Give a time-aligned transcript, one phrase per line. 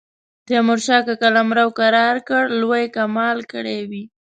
[0.47, 4.03] تیمورشاه که قلمرو کرار کړ لوی کمال کړی وي.